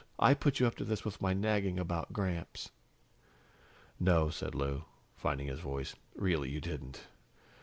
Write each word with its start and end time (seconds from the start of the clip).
I 0.17 0.33
put 0.33 0.59
you 0.59 0.65
up 0.65 0.73
to 0.77 0.83
this 0.83 1.05
with 1.05 1.21
my 1.21 1.31
nagging 1.35 1.77
about 1.79 2.11
Gramps." 2.11 2.71
"No," 3.99 4.31
said 4.31 4.55
Lou, 4.55 4.85
finding 5.15 5.45
his 5.45 5.59
voice, 5.59 5.95
"really 6.15 6.49
you 6.49 6.59
didn't. 6.59 7.01